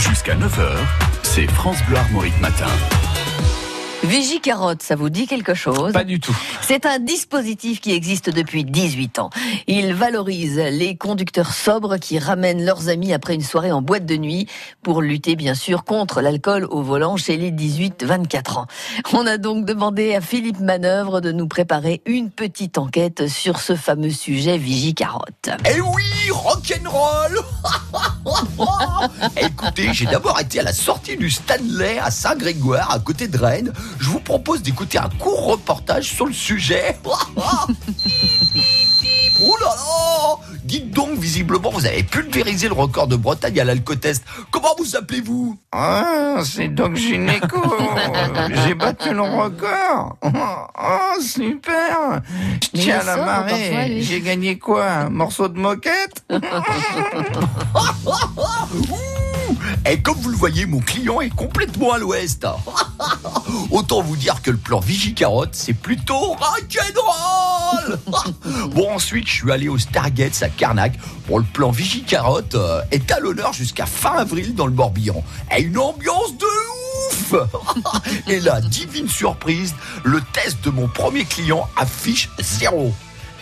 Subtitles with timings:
[0.00, 0.78] Jusqu'à 9h,
[1.22, 2.68] c'est France Bleu Armorique Matin.
[4.02, 5.92] Vigie Carotte, ça vous dit quelque chose?
[5.92, 6.34] Pas du tout.
[6.62, 9.28] C'est un dispositif qui existe depuis 18 ans.
[9.66, 14.16] Il valorise les conducteurs sobres qui ramènent leurs amis après une soirée en boîte de
[14.16, 14.48] nuit
[14.82, 18.66] pour lutter bien sûr contre l'alcool au volant chez les 18-24 ans.
[19.12, 23.76] On a donc demandé à Philippe Manœuvre de nous préparer une petite enquête sur ce
[23.76, 25.50] fameux sujet Vigie Carotte.
[25.66, 27.38] Eh oui, rock'n'roll
[29.36, 33.72] Écoutez, j'ai d'abord été à la sortie du Stanley à Saint-Grégoire, à côté de Rennes.
[33.98, 36.98] Je vous propose d'écouter un court reportage sur le sujet.
[41.40, 44.22] visiblement, vous avez pulvérisé le record de Bretagne à l'alcotest.
[44.50, 45.56] Comment vous appelez-vous?
[45.72, 47.62] Ah, c'est Doc Gynéco.
[48.66, 50.18] J'ai battu le record.
[50.22, 52.20] Oh, super.
[52.74, 54.02] Je tiens la marée.
[54.02, 54.86] J'ai gagné quoi?
[54.86, 56.22] Un morceau de moquette?
[59.86, 62.46] Et comme vous le voyez, mon client est complètement à l'ouest.
[63.70, 67.98] Autant vous dire que le plan Vigie-Carotte, c'est plutôt rock'n'roll
[68.74, 70.92] Bon, ensuite, je suis allé au Stargates à Carnac.
[71.28, 75.24] Bon, le plan Vigie-Carotte euh, est à l'honneur jusqu'à fin avril dans le Morbihan.
[75.56, 77.34] Et une ambiance de ouf
[78.28, 82.92] Et là, divine surprise, le test de mon premier client affiche zéro.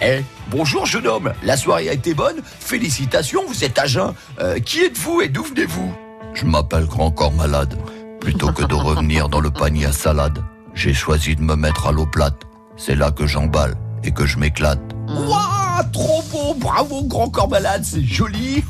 [0.01, 4.15] Eh, bonjour jeune homme, la soirée a été bonne Félicitations, vous êtes à jeun.
[4.41, 6.08] Euh, qui êtes-vous et d'où venez-vous?
[6.35, 7.79] Je m'appelle Grand Corps Malade.
[8.21, 10.43] Plutôt que de revenir dans le panier à salade,
[10.75, 12.43] j'ai choisi de me mettre à l'eau plate.
[12.77, 14.81] C'est là que j'emballe et que je m'éclate.
[15.09, 18.63] Waouh, trop beau, bravo grand corps malade, c'est joli.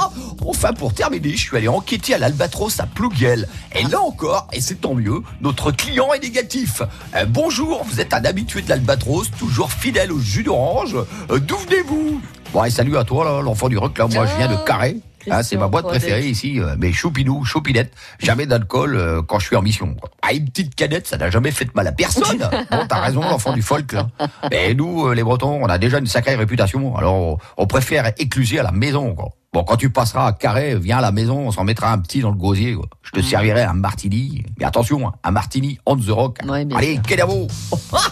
[0.46, 3.48] enfin pour terminer, je suis allé enquêter à l'Albatros à Plouguel.
[3.74, 6.82] Et là encore, et c'est tant mieux, notre client est négatif.
[7.14, 10.96] Euh, bonjour, vous êtes un habitué de l'Albatros, toujours fidèle au jus d'orange.
[11.30, 12.20] Euh, D'où venez-vous?
[12.52, 14.96] Bon, et salut à toi, là, l'enfant du rock, là, moi je viens de Carré.
[15.30, 19.46] Hein, c'est ma boîte préférée ici, euh, mais choupinou, choupinette, jamais d'alcool euh, quand je
[19.46, 19.94] suis en mission.
[19.94, 20.10] quoi.
[20.22, 22.24] Ah, une petite canette, ça n'a jamais fait de mal à personne.
[22.70, 23.92] Bon, t'as raison, l'enfant du folk.
[23.92, 24.08] Là.
[24.50, 28.58] Mais nous, euh, les Bretons, on a déjà une sacrée réputation, alors on, préfère écluser
[28.58, 29.14] à la maison.
[29.14, 29.30] Quoi.
[29.52, 32.20] Bon, quand tu passeras à Carré, viens à la maison, on s'en mettra un petit
[32.20, 32.74] dans le gosier.
[32.74, 32.86] Quoi.
[33.02, 36.38] Je te servirai un martini, mais attention, hein, un martini on the rock.
[36.48, 36.98] Ouais, Allez.
[37.06, 37.46] Kedavo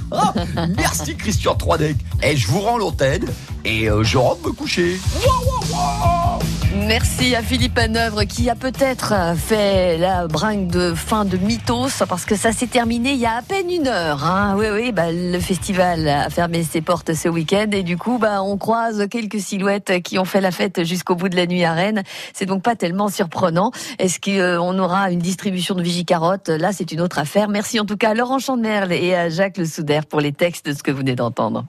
[0.76, 1.96] Merci Christian Troidec.
[2.22, 3.26] Et je vous rends l'antenne
[3.64, 5.00] et euh, je rentre me coucher.
[6.74, 12.24] Merci à Philippe Manœuvre qui a peut-être fait la bringue de fin de mythos parce
[12.24, 14.24] que ça s'est terminé il y a à peine une heure.
[14.24, 14.54] hein.
[14.56, 18.42] Oui, oui, bah, le festival a fermé ses portes ce week-end et du coup, bah,
[18.42, 21.72] on croise quelques silhouettes qui ont fait la fête jusqu'au bout de la nuit à
[21.74, 22.02] Rennes.
[22.32, 23.70] C'est donc pas tellement surprenant.
[23.98, 26.48] Est-ce qu'on aura une distribution de Vigicarotte?
[26.48, 27.48] Là, c'est une autre affaire.
[27.48, 30.66] Merci en tout cas à Laurent Chandemerle et à Jacques Le Souder pour les textes
[30.66, 31.66] de ce que vous venez d'entendre.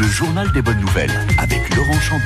[0.00, 2.24] Le journal des bonnes nouvelles avec Laurent Chandemer.